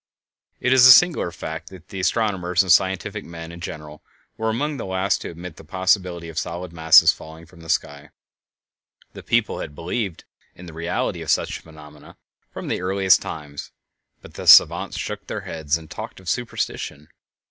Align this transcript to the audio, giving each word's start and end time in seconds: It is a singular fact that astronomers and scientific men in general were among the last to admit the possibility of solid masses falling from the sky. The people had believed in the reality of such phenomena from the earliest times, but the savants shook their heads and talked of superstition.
It 0.59 0.73
is 0.73 0.87
a 0.87 0.91
singular 0.91 1.31
fact 1.31 1.69
that 1.69 1.93
astronomers 1.93 2.63
and 2.63 2.71
scientific 2.71 3.23
men 3.23 3.51
in 3.51 3.59
general 3.61 4.01
were 4.35 4.49
among 4.49 4.77
the 4.77 4.85
last 4.87 5.21
to 5.21 5.29
admit 5.29 5.57
the 5.57 5.63
possibility 5.63 6.27
of 6.27 6.39
solid 6.39 6.73
masses 6.73 7.11
falling 7.11 7.45
from 7.45 7.59
the 7.59 7.69
sky. 7.69 8.09
The 9.13 9.21
people 9.21 9.59
had 9.59 9.75
believed 9.75 10.23
in 10.55 10.65
the 10.65 10.73
reality 10.73 11.21
of 11.21 11.29
such 11.29 11.59
phenomena 11.59 12.17
from 12.51 12.67
the 12.67 12.81
earliest 12.81 13.21
times, 13.21 13.71
but 14.23 14.33
the 14.33 14.47
savants 14.47 14.97
shook 14.97 15.27
their 15.27 15.41
heads 15.41 15.77
and 15.77 15.87
talked 15.87 16.19
of 16.19 16.27
superstition. 16.27 17.09